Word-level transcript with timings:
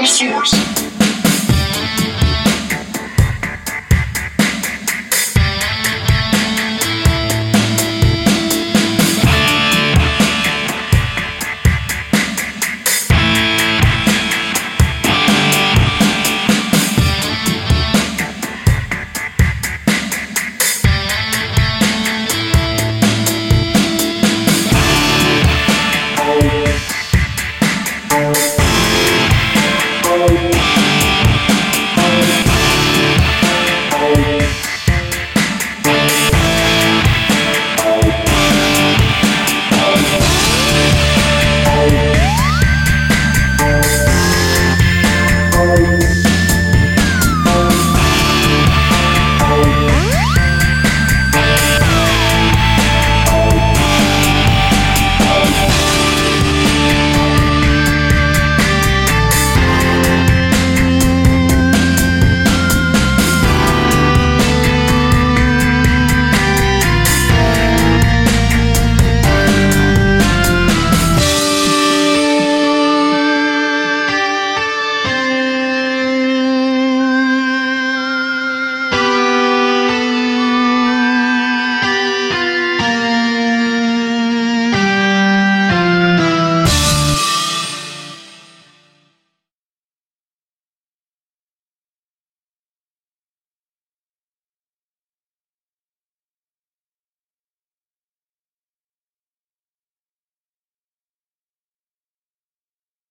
external 0.00 0.44
source. 0.46 0.89